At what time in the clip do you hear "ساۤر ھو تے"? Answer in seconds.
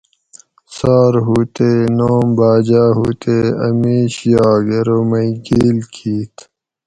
0.75-1.69